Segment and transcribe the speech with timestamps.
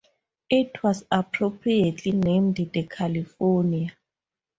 [0.49, 3.95] It was appropriately named the "California".